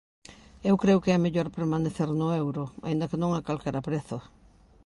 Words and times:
Eu 0.69 0.75
creo 0.83 1.01
que 1.03 1.13
é 1.15 1.19
mellor 1.25 1.47
permanecer 1.57 2.09
no 2.19 2.27
euro, 2.43 2.63
aínda 2.87 3.09
que 3.09 3.21
non 3.21 3.31
a 3.33 3.45
calquera 3.47 3.85
prezo. 3.87 4.17